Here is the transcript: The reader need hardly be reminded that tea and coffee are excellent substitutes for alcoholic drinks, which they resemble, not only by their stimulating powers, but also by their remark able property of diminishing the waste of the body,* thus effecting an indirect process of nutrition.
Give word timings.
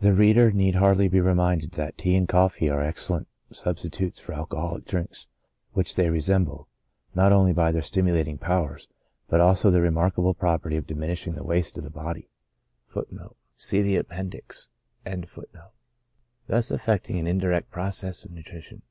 The 0.00 0.12
reader 0.12 0.52
need 0.52 0.74
hardly 0.74 1.08
be 1.08 1.18
reminded 1.18 1.70
that 1.70 1.96
tea 1.96 2.14
and 2.14 2.28
coffee 2.28 2.68
are 2.68 2.82
excellent 2.82 3.26
substitutes 3.50 4.20
for 4.20 4.34
alcoholic 4.34 4.84
drinks, 4.84 5.28
which 5.72 5.96
they 5.96 6.10
resemble, 6.10 6.68
not 7.14 7.32
only 7.32 7.54
by 7.54 7.72
their 7.72 7.80
stimulating 7.80 8.36
powers, 8.36 8.86
but 9.28 9.40
also 9.40 9.68
by 9.68 9.72
their 9.72 9.80
remark 9.82 10.18
able 10.18 10.34
property 10.34 10.76
of 10.76 10.86
diminishing 10.86 11.32
the 11.32 11.42
waste 11.42 11.78
of 11.78 11.84
the 11.84 11.90
body,* 11.90 12.28
thus 12.94 13.80
effecting 16.70 17.18
an 17.18 17.26
indirect 17.26 17.70
process 17.70 18.26
of 18.26 18.32
nutrition. 18.32 18.82